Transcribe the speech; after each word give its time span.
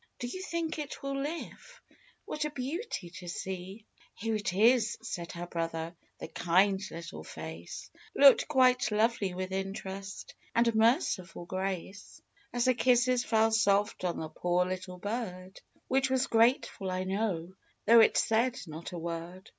Do 0.17 0.25
you 0.25 0.41
think 0.41 0.79
it 0.79 1.03
will 1.03 1.15
live? 1.15 1.79
What 2.25 2.43
a 2.43 2.49
beauty 2.49 3.11
to 3.19 3.27
see!" 3.27 3.85
"Here 4.15 4.33
it 4.33 4.51
is," 4.51 4.97
said 5.03 5.33
her 5.33 5.45
brother; 5.45 5.95
the 6.17 6.27
kind 6.27 6.81
little 6.89 7.23
face 7.23 7.91
Looked 8.15 8.47
quite 8.47 8.89
lovely 8.89 9.35
with 9.35 9.51
interest, 9.51 10.33
and 10.55 10.73
merciful 10.73 11.45
grace, 11.45 12.19
As 12.51 12.65
her 12.65 12.73
kisses 12.73 13.23
fell 13.23 13.51
soft 13.51 14.03
on 14.03 14.17
the 14.17 14.29
poor 14.29 14.65
little 14.65 14.97
bird; 14.97 15.61
Which 15.87 16.09
was 16.09 16.25
grateful, 16.25 16.89
I 16.89 17.03
know, 17.03 17.53
though 17.85 17.99
it 17.99 18.17
said 18.17 18.59
not 18.65 18.93
a 18.93 18.97
word. 18.97 19.49